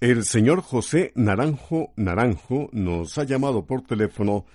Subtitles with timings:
[0.00, 4.46] El señor José Naranjo Naranjo nos ha llamado por teléfono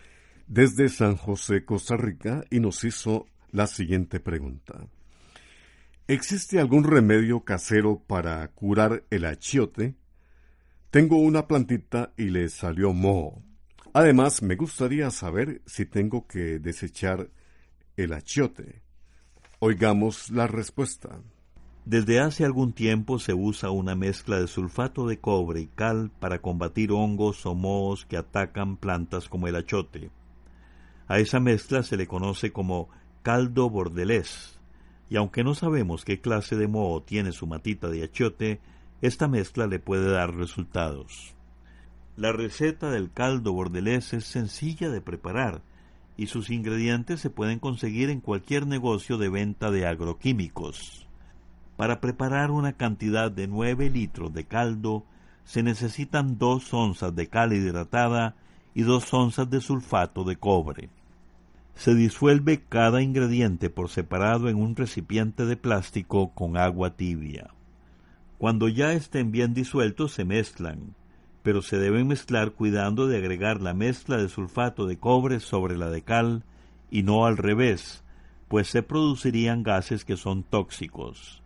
[0.47, 4.87] desde San José, Costa Rica, y nos hizo la siguiente pregunta.
[6.07, 9.95] ¿Existe algún remedio casero para curar el achiote?
[10.91, 13.41] Tengo una plantita y le salió moho.
[13.93, 17.29] Además, me gustaría saber si tengo que desechar
[17.97, 18.81] el achiote.
[19.59, 21.19] Oigamos la respuesta.
[21.85, 26.39] Desde hace algún tiempo se usa una mezcla de sulfato de cobre y cal para
[26.39, 30.11] combatir hongos o mohos que atacan plantas como el achote.
[31.07, 32.89] A esa mezcla se le conoce como
[33.23, 34.59] caldo bordelés,
[35.09, 38.61] y aunque no sabemos qué clase de moho tiene su matita de achiote,
[39.01, 41.33] esta mezcla le puede dar resultados.
[42.15, 45.63] La receta del caldo bordelés es sencilla de preparar
[46.15, 51.07] y sus ingredientes se pueden conseguir en cualquier negocio de venta de agroquímicos.
[51.81, 55.03] Para preparar una cantidad de 9 litros de caldo
[55.45, 58.35] se necesitan dos onzas de cal hidratada
[58.75, 60.91] y dos onzas de sulfato de cobre.
[61.73, 67.49] Se disuelve cada ingrediente por separado en un recipiente de plástico con agua tibia.
[68.37, 70.93] Cuando ya estén bien disueltos se mezclan
[71.41, 75.89] pero se deben mezclar cuidando de agregar la mezcla de sulfato de cobre sobre la
[75.89, 76.43] de cal
[76.91, 78.03] y no al revés,
[78.49, 81.40] pues se producirían gases que son tóxicos.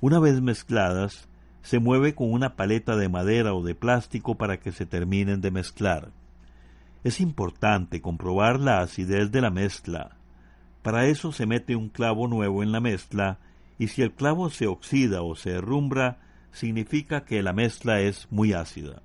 [0.00, 1.28] Una vez mezcladas,
[1.60, 5.50] se mueve con una paleta de madera o de plástico para que se terminen de
[5.50, 6.12] mezclar.
[7.02, 10.16] Es importante comprobar la acidez de la mezcla.
[10.82, 13.40] Para eso se mete un clavo nuevo en la mezcla
[13.76, 16.20] y si el clavo se oxida o se derrumbra,
[16.52, 19.02] significa que la mezcla es muy ácida.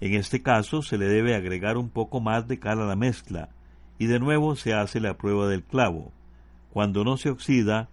[0.00, 3.48] En este caso se le debe agregar un poco más de cal a la mezcla
[3.98, 6.12] y de nuevo se hace la prueba del clavo.
[6.74, 7.88] Cuando no se oxida,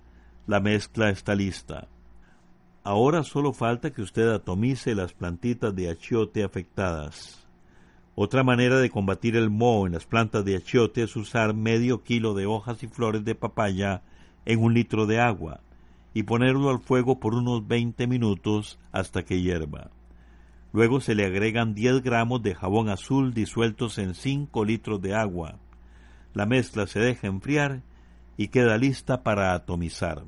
[0.45, 1.87] la mezcla está lista.
[2.83, 7.47] Ahora solo falta que usted atomice las plantitas de achiote afectadas.
[8.15, 12.33] Otra manera de combatir el moho en las plantas de achiote es usar medio kilo
[12.33, 14.01] de hojas y flores de papaya
[14.45, 15.61] en un litro de agua
[16.15, 19.91] y ponerlo al fuego por unos 20 minutos hasta que hierva.
[20.73, 25.59] Luego se le agregan 10 gramos de jabón azul disueltos en 5 litros de agua.
[26.33, 27.83] La mezcla se deja enfriar
[28.37, 30.23] y queda lista para atomizar.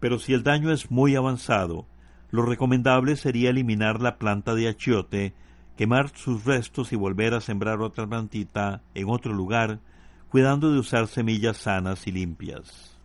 [0.00, 1.86] Pero si el daño es muy avanzado,
[2.30, 5.34] lo recomendable sería eliminar la planta de achiote,
[5.76, 9.80] quemar sus restos y volver a sembrar otra plantita en otro lugar,
[10.28, 12.98] cuidando de usar semillas sanas y limpias.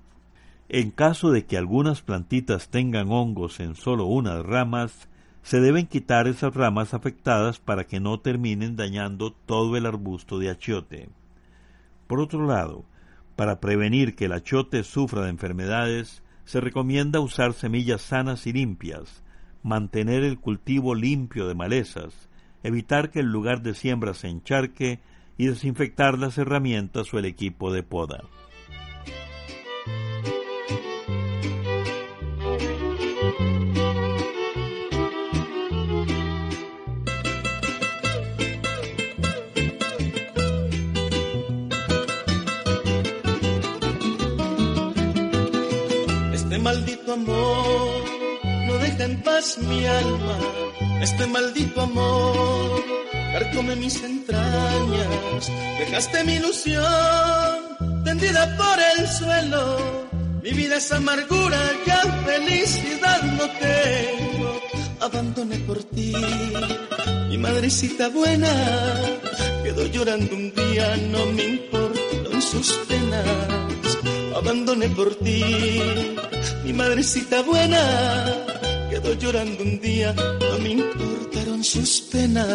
[0.69, 5.09] En caso de que algunas plantitas tengan hongos en solo unas ramas,
[5.44, 10.50] se deben quitar esas ramas afectadas para que no terminen dañando todo el arbusto de
[10.50, 11.09] achiote.
[12.07, 12.85] Por otro lado,
[13.35, 19.24] para prevenir que el achiote sufra de enfermedades, se recomienda usar semillas sanas y limpias,
[19.63, 22.29] mantener el cultivo limpio de malezas,
[22.63, 25.00] evitar que el lugar de siembra se encharque
[25.38, 28.24] y desinfectar las herramientas o el equipo de poda.
[47.11, 48.03] Amor
[48.68, 50.38] no deja en paz mi alma.
[51.01, 52.83] Este maldito amor
[53.33, 55.51] carcome mis entrañas.
[55.80, 56.83] Dejaste mi ilusión
[58.03, 59.77] tendida por el suelo.
[60.44, 64.62] Mi vida es amargura, ya felicidad no tengo.
[65.01, 66.13] Abandoné por ti,
[67.30, 68.53] mi madrecita buena.
[69.63, 73.97] Quedó llorando un día, no me importan sus penas.
[74.36, 75.81] Abandoné por ti
[76.63, 77.81] mi madrecita buena
[78.91, 82.45] quedó llorando un día, no me importaron sus penas.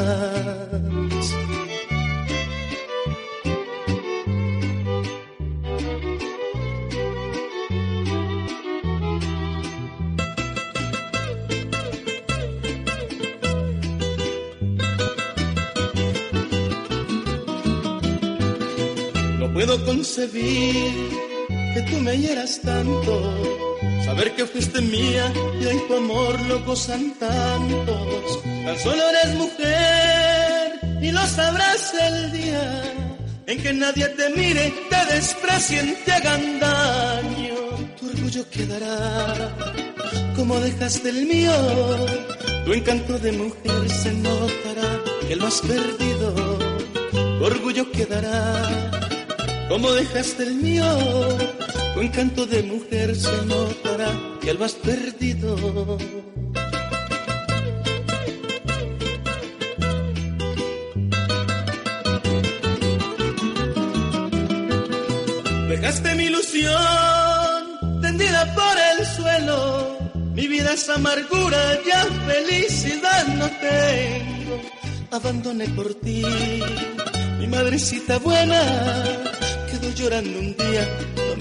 [19.39, 21.11] No puedo concebir
[21.75, 23.66] que tú me hieras tanto
[24.07, 28.41] Saber que fuiste mía y hoy tu amor lo gozan tantos.
[28.65, 32.83] Tan solo eres mujer y lo sabrás el día
[33.49, 37.57] en que nadie te mire, te desprecien, te hagan daño.
[37.99, 39.57] Tu orgullo quedará
[40.37, 41.57] como dejaste el mío.
[42.65, 46.59] Tu encanto de mujer se notará que lo has perdido.
[47.39, 48.41] Tu orgullo quedará
[49.69, 51.46] como dejaste el mío.
[51.97, 54.11] Tu encanto de mujer se notará
[54.43, 55.57] que lo has perdido.
[65.71, 66.83] Dejaste mi ilusión
[68.03, 69.99] tendida por el suelo.
[70.35, 74.61] Mi vida es amargura, ya felicidad no tengo.
[75.13, 76.23] Abandoné por ti,
[77.39, 78.61] mi madrecita buena.
[79.71, 80.85] Quedó llorando un día,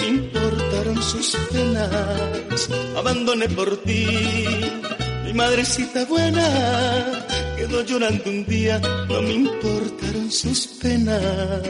[0.06, 2.69] me importaron sus penas.
[2.96, 4.07] Abandoné por ti,
[5.25, 7.25] mi madrecita buena.
[7.57, 11.62] Quedó llorando un día, no me importaron sus penas.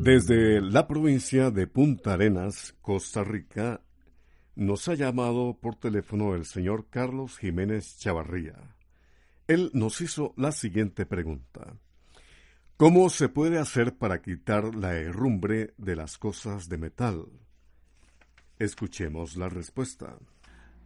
[0.00, 3.80] Desde la provincia de Punta Arenas, Costa Rica,
[4.54, 8.76] nos ha llamado por teléfono el señor Carlos Jiménez Chavarría.
[9.48, 11.76] Él nos hizo la siguiente pregunta.
[12.76, 17.26] ¿Cómo se puede hacer para quitar la herrumbre de las cosas de metal?
[18.58, 20.18] Escuchemos la respuesta.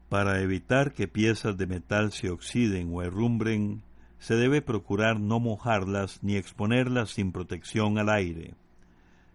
[0.09, 3.83] Para evitar que piezas de metal se oxiden o herrumbren,
[4.19, 8.55] se debe procurar no mojarlas ni exponerlas sin protección al aire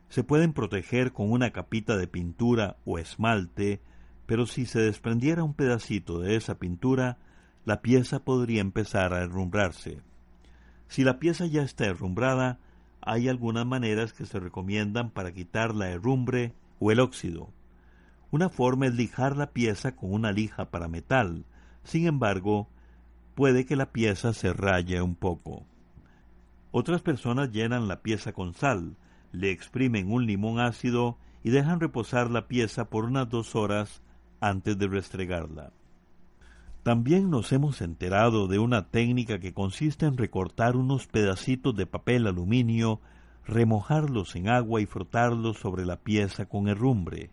[0.10, 3.82] se pueden proteger con una capita de pintura o esmalte,
[4.26, 7.18] pero si se desprendiera un pedacito de esa pintura,
[7.66, 10.02] la pieza podría empezar a herrumbrarse.
[10.88, 12.60] Si la pieza ya está herrumbrada,
[13.02, 17.50] hay algunas maneras que se recomiendan para quitar la herrumbre o el óxido.
[18.32, 21.46] Una forma es lijar la pieza con una lija para metal,
[21.84, 22.68] sin embargo,
[23.36, 25.66] puede que la pieza se raye un poco.
[26.72, 28.98] Otras personas llenan la pieza con sal,
[29.32, 34.02] le exprimen un limón ácido y dejan reposar la pieza por unas dos horas
[34.42, 35.72] antes de restregarla.
[36.86, 42.28] También nos hemos enterado de una técnica que consiste en recortar unos pedacitos de papel
[42.28, 43.02] aluminio,
[43.44, 47.32] remojarlos en agua y frotarlos sobre la pieza con herrumbre.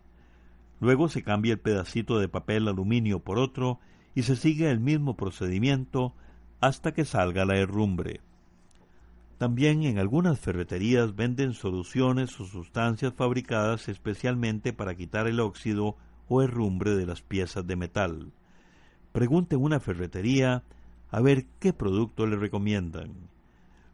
[0.79, 3.79] Luego se cambia el pedacito de papel aluminio por otro
[4.15, 6.15] y se sigue el mismo procedimiento
[6.59, 8.21] hasta que salga la herrumbre.
[9.37, 15.95] También en algunas ferreterías venden soluciones o sustancias fabricadas especialmente para quitar el óxido
[16.27, 18.33] o herrumbre de las piezas de metal.
[19.13, 20.63] Pregunte una ferretería
[21.11, 23.13] a ver qué producto le recomiendan.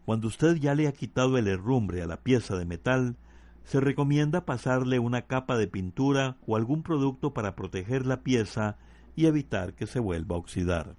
[0.06, 3.18] Cuando usted ya le ha quitado el herrumbre a la pieza de metal,
[3.66, 8.78] se recomienda pasarle una capa de pintura o algún producto para proteger la pieza
[9.16, 10.96] y evitar que se vuelva a oxidar.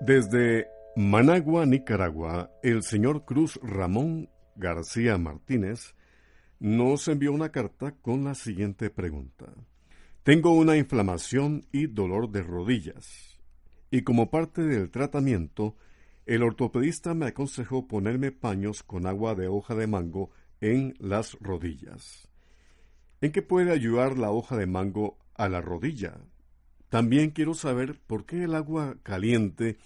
[0.00, 5.96] Desde Managua, Nicaragua, el señor Cruz Ramón García Martínez
[6.60, 9.52] nos envió una carta con la siguiente pregunta.
[10.22, 13.40] Tengo una inflamación y dolor de rodillas,
[13.90, 15.76] y como parte del tratamiento,
[16.26, 22.28] el ortopedista me aconsejó ponerme paños con agua de hoja de mango en las rodillas.
[23.22, 26.18] ¿En qué puede ayudar la hoja de mango a la rodilla?
[26.90, 29.78] También quiero saber por qué el agua caliente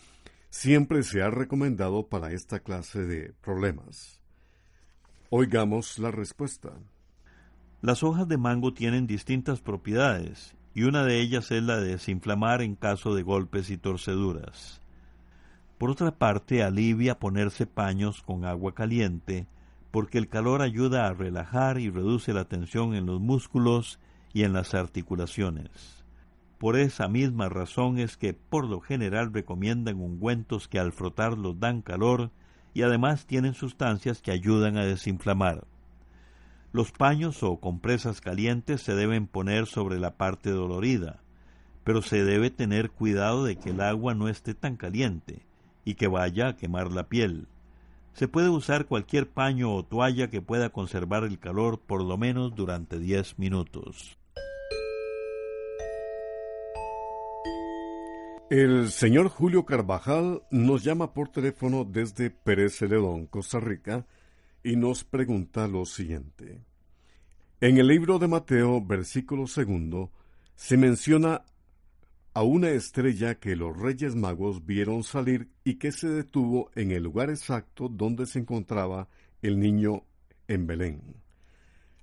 [0.50, 4.20] siempre se ha recomendado para esta clase de problemas.
[5.30, 6.72] Oigamos la respuesta.
[7.84, 12.62] Las hojas de mango tienen distintas propiedades y una de ellas es la de desinflamar
[12.62, 14.80] en caso de golpes y torceduras.
[15.76, 19.46] Por otra parte, alivia ponerse paños con agua caliente
[19.90, 24.00] porque el calor ayuda a relajar y reduce la tensión en los músculos
[24.32, 26.06] y en las articulaciones.
[26.56, 31.82] Por esa misma razón es que por lo general recomiendan ungüentos que al frotarlos dan
[31.82, 32.30] calor
[32.72, 35.66] y además tienen sustancias que ayudan a desinflamar.
[36.74, 41.22] Los paños o compresas calientes se deben poner sobre la parte dolorida,
[41.84, 45.46] pero se debe tener cuidado de que el agua no esté tan caliente
[45.84, 47.46] y que vaya a quemar la piel.
[48.14, 52.56] Se puede usar cualquier paño o toalla que pueda conservar el calor por lo menos
[52.56, 54.18] durante 10 minutos.
[58.50, 64.06] El señor Julio Carvajal nos llama por teléfono desde Pérez Celedón, Costa Rica,
[64.64, 66.62] y nos pregunta lo siguiente.
[67.60, 70.10] En el libro de Mateo, versículo segundo,
[70.56, 71.44] se menciona
[72.32, 77.04] a una estrella que los Reyes Magos vieron salir y que se detuvo en el
[77.04, 79.08] lugar exacto donde se encontraba
[79.42, 80.04] el niño
[80.48, 81.16] en Belén.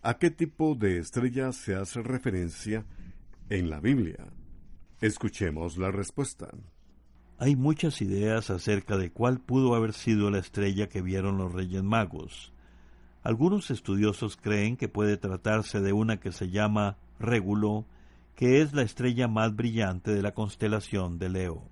[0.03, 2.85] ¿A qué tipo de estrella se hace referencia
[3.49, 4.31] en la Biblia?
[5.01, 6.49] Escuchemos la respuesta.
[7.43, 11.81] Hay muchas ideas acerca de cuál pudo haber sido la estrella que vieron los Reyes
[11.81, 12.53] Magos.
[13.23, 17.87] Algunos estudiosos creen que puede tratarse de una que se llama Régulo,
[18.35, 21.63] que es la estrella más brillante de la constelación de Leo.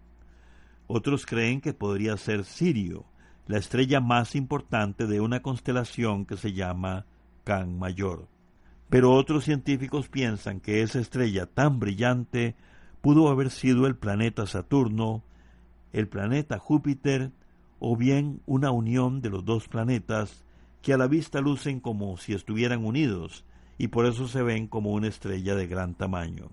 [0.88, 3.06] Otros creen que podría ser Sirio,
[3.46, 7.06] la estrella más importante de una constelación que se llama
[7.44, 8.28] Can Mayor.
[8.90, 12.56] Pero otros científicos piensan que esa estrella tan brillante
[13.02, 15.22] pudo haber sido el planeta Saturno,
[15.94, 17.32] el planeta Júpiter
[17.80, 20.44] o bien una unión de los dos planetas
[20.82, 23.46] que a la vista lucen como si estuvieran unidos
[23.78, 26.50] y por eso se ven como una estrella de gran tamaño.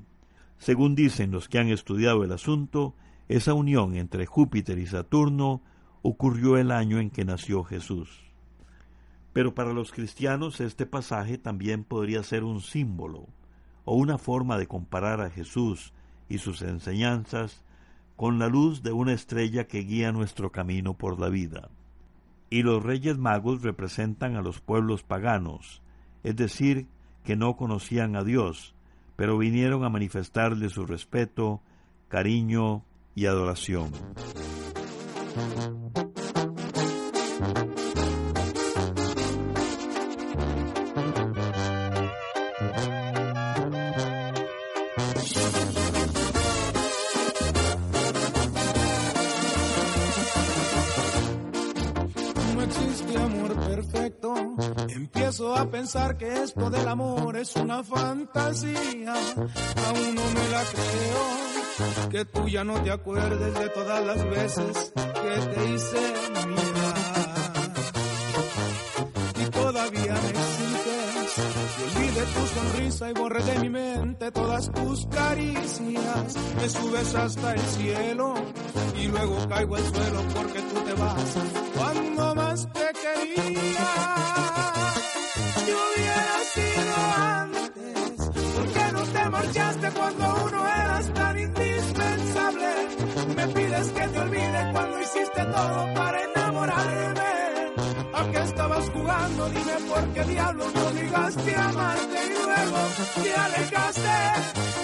[0.58, 2.94] Según dicen los que han estudiado el asunto,
[3.28, 5.60] esa unión entre Júpiter y Saturno
[6.02, 8.24] ocurrió el año en que nació Jesús.
[9.32, 13.26] Pero para los cristianos este pasaje también podría ser un símbolo
[13.84, 15.92] o una forma de comparar a Jesús
[16.28, 17.62] y sus enseñanzas
[18.16, 21.68] con la luz de una estrella que guía nuestro camino por la vida.
[22.48, 25.82] Y los reyes magos representan a los pueblos paganos,
[26.22, 26.86] es decir,
[27.24, 28.74] que no conocían a Dios,
[29.16, 31.60] pero vinieron a manifestarle su respeto,
[32.08, 33.90] cariño y adoración.
[55.54, 59.14] A pensar que esto del amor es una fantasía.
[59.14, 62.08] Aún no me la creo.
[62.10, 65.98] Que tú ya no te acuerdes de todas las veces que te hice
[66.46, 67.72] mirar.
[69.40, 71.34] Y todavía me exiges
[71.76, 76.36] que olvide tu sonrisa y borre de mi mente todas tus caricias.
[76.56, 78.34] Me subes hasta el cielo
[78.98, 81.36] y luego caigo al suelo porque tú te vas
[81.76, 84.45] cuando más te quería.
[89.94, 92.68] Cuando uno eras tan indispensable?
[93.36, 97.22] Me pides que te olvide cuando hiciste todo para enamorarme.
[98.12, 99.48] ¿A qué estabas jugando?
[99.50, 102.78] Dime por qué diablo me obligaste a amarte y luego
[103.22, 104.16] te alejaste.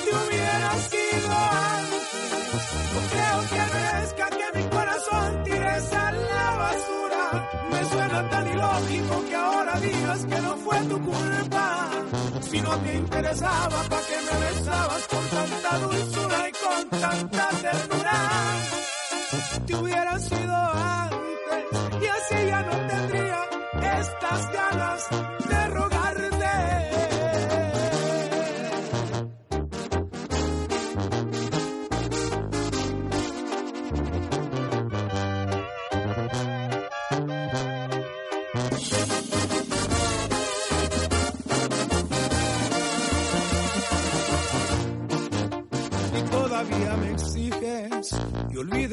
[0.03, 1.31] Si hubiera sido
[1.79, 4.82] antes, no creo que merezca que mi corazón
[5.45, 7.49] tires a la basura.
[7.71, 11.91] Me suena tan ilógico que ahora digas que no fue tu culpa.
[12.41, 17.92] Si no te interesaba, ¿para qué me besabas con tanta dulzura y con tanta ternura?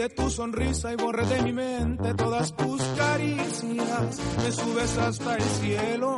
[0.09, 4.19] Tu sonrisa y borre de mi mente todas tus caricias.
[4.43, 6.17] Me subes hasta el cielo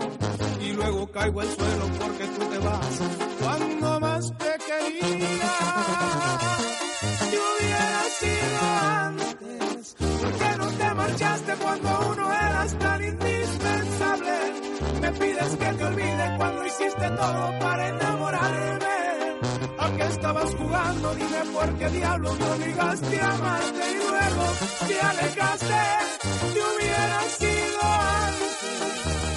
[0.62, 3.02] y luego caigo al suelo porque tú te vas
[3.42, 5.52] cuando más te quería.
[7.30, 8.60] Si hubiera sido
[8.92, 14.32] antes, ¿por qué no te marchaste cuando uno eras tan indispensable?
[15.02, 17.71] Me pides que te olvide cuando hiciste todo para enamorarme.
[17.71, 17.71] ¿A
[20.58, 21.16] jugando?
[21.16, 24.46] Dime por qué diablo me obligaste a amarte y luego
[24.88, 25.82] te alejaste.
[26.22, 27.82] Si hubiera sido
[28.28, 28.72] antes,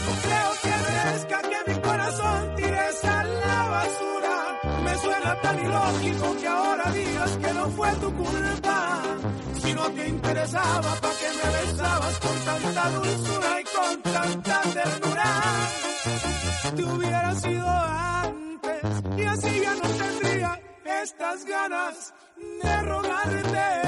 [0.06, 4.60] no creo que merezca que mi corazón tires a la basura.
[4.84, 9.02] Me suena tan ilógico que ahora digas que no fue tu culpa.
[9.62, 15.32] Si no te interesaba, ¿para qué me besabas con tanta dulzura y con tanta ternura?
[16.76, 22.14] Te hubiera sido antes y así ya no tendría estas ganas
[22.62, 23.84] de rogarte.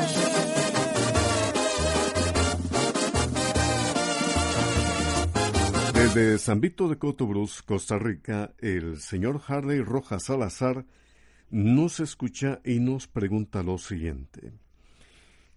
[5.95, 10.85] Desde San Vito de Cotobruz, Costa Rica, el señor Harley Rojas Salazar
[11.51, 14.53] nos escucha y nos pregunta lo siguiente.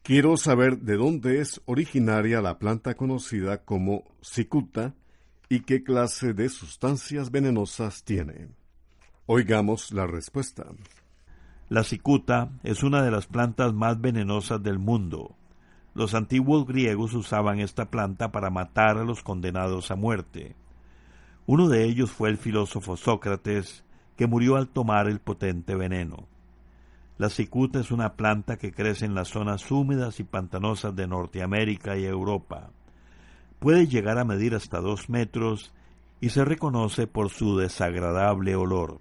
[0.01, 4.95] Quiero saber de dónde es originaria la planta conocida como cicuta
[5.49, 8.49] y qué clase de sustancias venenosas tiene.
[9.25, 10.65] Oigamos la respuesta.
[11.69, 15.35] La cicuta es una de las plantas más venenosas del mundo.
[15.93, 20.55] Los antiguos griegos usaban esta planta para matar a los condenados a muerte.
[21.45, 23.83] Uno de ellos fue el filósofo Sócrates,
[24.15, 26.27] que murió al tomar el potente veneno.
[27.19, 31.95] La cicuta es una planta que crece en las zonas húmedas y pantanosas de Norteamérica
[31.97, 32.71] y Europa.
[33.59, 35.71] Puede llegar a medir hasta dos metros
[36.19, 38.99] y se reconoce por su desagradable olor.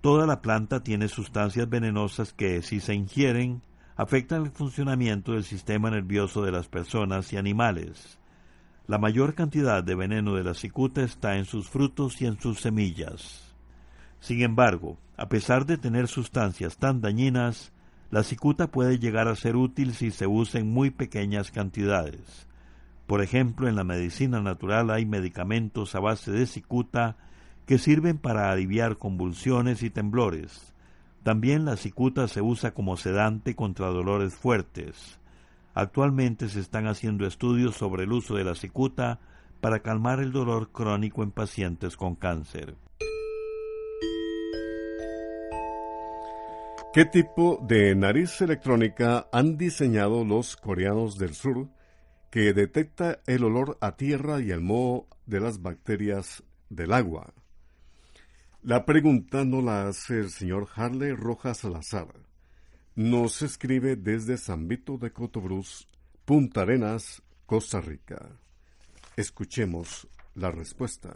[0.00, 3.60] Toda la planta tiene sustancias venenosas que, si se ingieren,
[3.96, 8.18] afectan el funcionamiento del sistema nervioso de las personas y animales.
[8.86, 12.60] La mayor cantidad de veneno de la cicuta está en sus frutos y en sus
[12.60, 13.54] semillas.
[14.20, 17.72] Sin embargo, a pesar de tener sustancias tan dañinas,
[18.10, 22.48] la cicuta puede llegar a ser útil si se usa en muy pequeñas cantidades.
[23.06, 27.18] Por ejemplo, en la medicina natural hay medicamentos a base de cicuta
[27.70, 30.74] que sirven para aliviar convulsiones y temblores.
[31.22, 35.20] También la cicuta se usa como sedante contra dolores fuertes.
[35.72, 39.20] Actualmente se están haciendo estudios sobre el uso de la cicuta
[39.60, 42.74] para calmar el dolor crónico en pacientes con cáncer.
[46.92, 51.68] ¿Qué tipo de nariz electrónica han diseñado los coreanos del sur
[52.30, 57.32] que detecta el olor a tierra y el moho de las bacterias del agua?
[58.62, 62.08] La pregunta no la hace el señor Harley Rojas Salazar.
[62.94, 65.88] Nos escribe desde San Vito de Cotobruz,
[66.26, 68.28] Punta Arenas, Costa Rica.
[69.16, 71.14] Escuchemos la respuesta.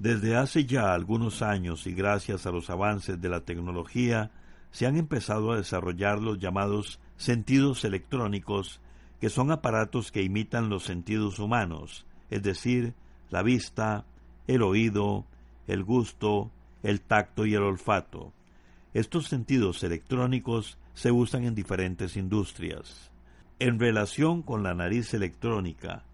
[0.00, 4.32] Desde hace ya algunos años y gracias a los avances de la tecnología,
[4.72, 8.80] se han empezado a desarrollar los llamados sentidos electrónicos,
[9.20, 12.94] que son aparatos que imitan los sentidos humanos, es decir,
[13.30, 14.06] la vista,
[14.48, 15.24] el oído,
[15.68, 16.50] el gusto,
[16.82, 18.32] el tacto y el olfato.
[18.94, 23.12] Estos sentidos electrónicos se usan en diferentes industrias.
[23.60, 26.04] En relación con la nariz electrónica,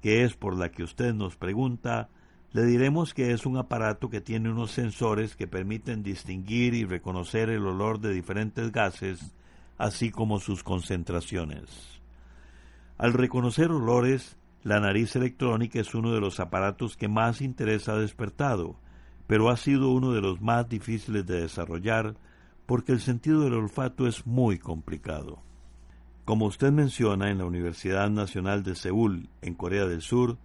[0.00, 2.08] que es por la que usted nos pregunta,
[2.52, 7.50] le diremos que es un aparato que tiene unos sensores que permiten distinguir y reconocer
[7.50, 9.34] el olor de diferentes gases,
[9.78, 12.00] así como sus concentraciones.
[12.98, 17.96] Al reconocer olores, la nariz electrónica es uno de los aparatos que más interés ha
[17.96, 18.76] despertado,
[19.30, 22.16] pero ha sido uno de los más difíciles de desarrollar
[22.66, 25.38] porque el sentido del olfato es muy complicado.
[26.24, 30.36] Como usted menciona, en la Universidad Nacional de Seúl, en Corea del Sur,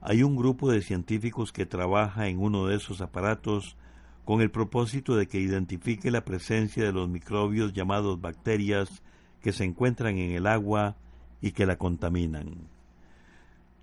[0.00, 3.76] hay un grupo de científicos que trabaja en uno de esos aparatos
[4.24, 9.00] con el propósito de que identifique la presencia de los microbios llamados bacterias
[9.42, 10.96] que se encuentran en el agua
[11.40, 12.66] y que la contaminan.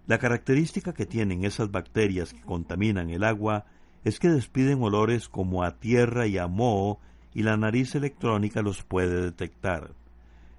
[0.08, 3.64] La característica que tienen esas bacterias que contaminan el agua
[4.04, 7.00] es que despiden olores como a tierra y a moho
[7.34, 9.92] y la nariz electrónica los puede detectar.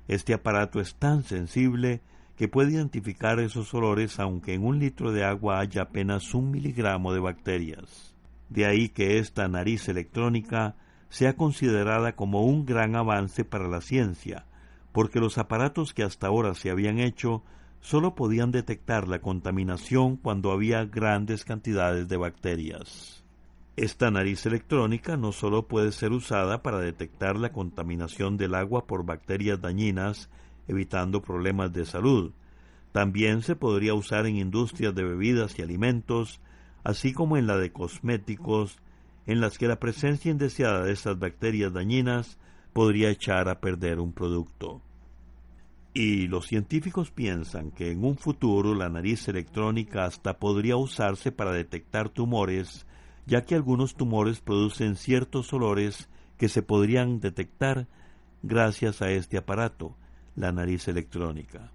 [0.08, 2.00] Este aparato es tan sensible
[2.36, 7.12] que puede identificar esos olores aunque en un litro de agua haya apenas un miligramo
[7.12, 8.14] de bacterias.
[8.48, 10.76] De ahí que esta nariz electrónica
[11.08, 14.46] sea considerada como un gran avance para la ciencia,
[14.92, 17.42] porque los aparatos que hasta ahora se habían hecho
[17.80, 23.21] solo podían detectar la contaminación cuando había grandes cantidades de bacterias.
[23.76, 29.06] Esta nariz electrónica no solo puede ser usada para detectar la contaminación del agua por
[29.06, 30.28] bacterias dañinas
[30.68, 32.32] evitando problemas de salud.
[32.92, 36.40] También se podría usar en industrias de bebidas y alimentos,
[36.84, 38.78] así como en la de cosméticos,
[39.26, 42.38] en las que la presencia indeseada de estas bacterias dañinas
[42.74, 44.82] podría echar a perder un producto.
[45.94, 51.52] Y los científicos piensan que en un futuro la nariz electrónica hasta podría usarse para
[51.52, 52.86] detectar tumores,
[53.26, 57.86] ya que algunos tumores producen ciertos olores que se podrían detectar
[58.42, 59.96] gracias a este aparato,
[60.34, 61.70] la nariz electrónica.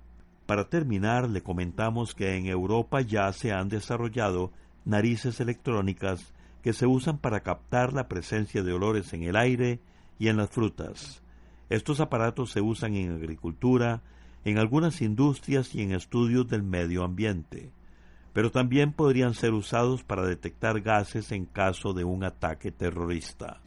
[0.45, 4.51] Para terminar, le comentamos que en Europa ya se han desarrollado
[4.85, 9.79] narices electrónicas que se usan para captar la presencia de olores en el aire
[10.19, 11.21] y en las frutas.
[11.69, 14.01] Estos aparatos se usan en agricultura,
[14.45, 17.71] en algunas industrias y en estudios del medio ambiente,
[18.37, 23.61] pero también podrían ser usados para detectar gases en caso de un ataque terrorista.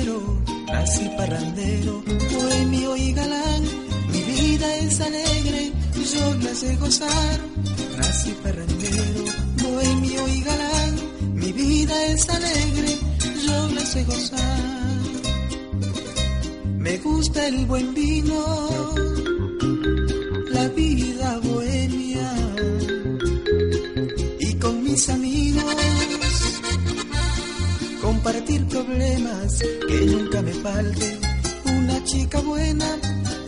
[0.00, 3.62] Quiero, nací parrandero, bohemio y galán,
[4.12, 7.40] mi vida es alegre, yo la sé gozar,
[7.98, 9.24] nací parrandero,
[9.62, 10.94] bohemio y galán,
[11.34, 12.98] mi vida es alegre,
[13.46, 14.60] yo la sé gozar.
[16.78, 18.94] Me gusta el buen vino,
[20.50, 22.34] la vida bohemia
[24.40, 25.76] y con mis amigos
[28.00, 29.62] compartir problemas
[30.62, 32.86] una chica buena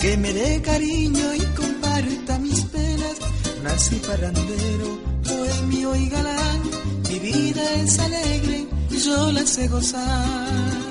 [0.01, 3.17] que me dé cariño y comparta mis penas
[3.63, 4.99] nací parrandero
[5.29, 6.63] bohemio y galán
[7.11, 8.67] mi vida es alegre
[9.05, 10.83] yo la sé gozar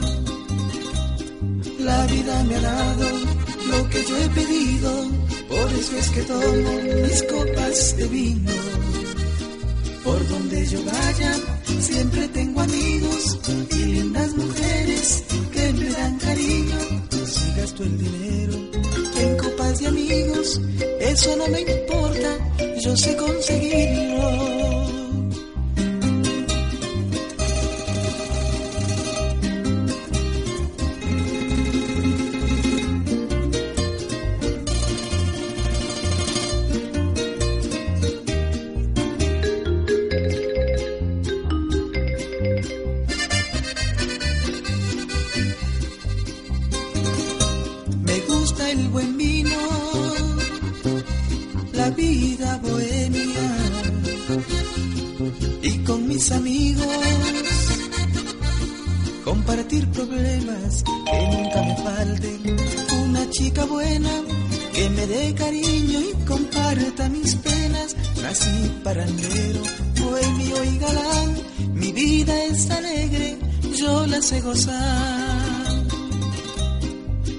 [1.79, 3.07] la vida me ha dado
[3.71, 4.91] lo que yo he pedido,
[5.47, 6.71] por eso es que tomo
[7.03, 8.51] mis copas de vino.
[10.03, 11.33] Por donde yo vaya,
[11.79, 13.39] siempre tengo amigos
[13.71, 15.23] y lindas mujeres
[16.01, 16.79] dan cariño.
[17.33, 18.53] Si gasto el dinero
[19.21, 20.61] en copas de amigos,
[20.99, 22.29] eso no me importa,
[22.83, 24.60] yo sé conseguirlo.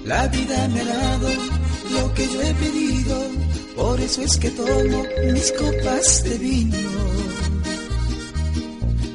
[0.05, 1.29] La vida me ha dado
[1.91, 3.17] lo que yo he pedido,
[3.75, 6.77] por eso es que tomo mis copas de vino.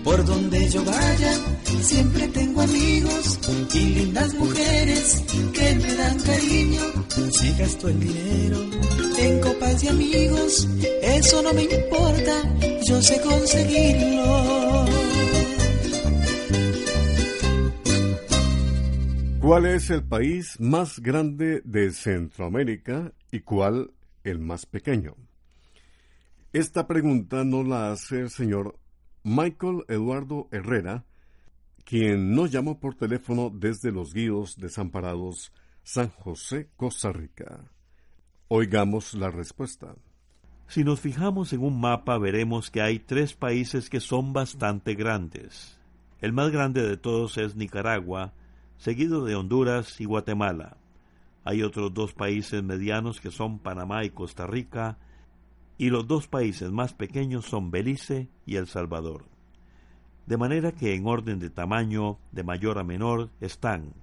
[0.03, 1.35] Por donde yo vaya,
[1.83, 3.39] siempre tengo amigos
[3.75, 6.81] y lindas mujeres que me dan cariño.
[7.39, 8.59] Si gasto el dinero
[9.19, 10.69] en copas de amigos,
[11.03, 12.35] eso no me importa,
[12.87, 15.08] yo sé conseguirlo.
[19.49, 25.15] ¿Cuál es el país más grande de Centroamérica y cuál el más pequeño?
[26.53, 28.79] Esta pregunta nos la hace el señor
[29.25, 31.07] Michael Eduardo Herrera,
[31.85, 35.51] quien nos llamó por teléfono desde los guíos desamparados
[35.83, 37.73] San José, Costa Rica.
[38.49, 39.95] Oigamos la respuesta.
[40.67, 45.79] Si nos fijamos en un mapa veremos que hay tres países que son bastante grandes.
[46.21, 48.35] El más grande de todos es Nicaragua,
[48.79, 50.77] seguido de Honduras y Guatemala.
[51.45, 54.99] Hay otros dos países medianos que son Panamá y Costa Rica,
[55.77, 59.25] y los dos países más pequeños son Belice y El Salvador.
[60.27, 63.95] De manera que en orden de tamaño, de mayor a menor, están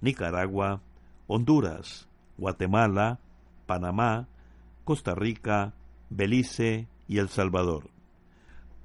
[0.00, 0.82] Nicaragua,
[1.26, 3.20] Honduras, Guatemala,
[3.66, 4.28] Panamá,
[4.84, 5.74] Costa Rica,
[6.10, 7.90] Belice y El Salvador.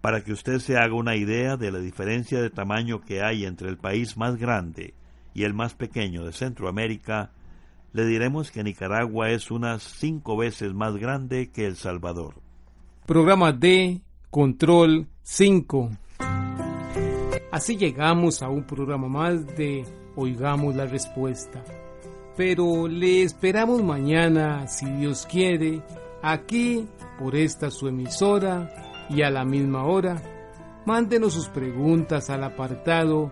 [0.02, 3.70] Para que usted se haga una idea de la diferencia de tamaño que hay entre
[3.70, 4.94] el país más grande
[5.34, 7.32] y el más pequeño de Centroamérica,
[7.94, 12.36] le diremos que Nicaragua es unas cinco veces más grande que El Salvador.
[13.06, 15.90] Programa D, Control 5.
[17.52, 21.64] Así llegamos a un programa más de Oigamos la Respuesta.
[22.36, 25.84] Pero le esperamos mañana, si Dios quiere,
[26.24, 26.88] aquí
[27.20, 30.20] por esta su emisora y a la misma hora.
[30.86, 33.32] Mándenos sus preguntas al apartado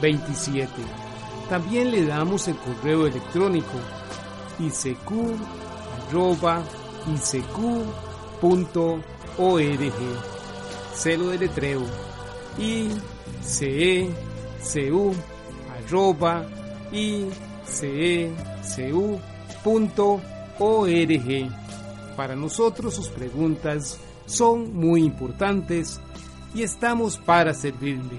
[0.00, 0.70] 27.
[1.48, 3.78] También le damos el correo electrónico
[4.58, 5.28] isq.org.
[10.94, 11.82] Celo de letreo
[12.58, 14.08] icecu.org.
[22.16, 26.00] Para nosotros sus preguntas son muy importantes
[26.54, 28.18] y estamos para servirle.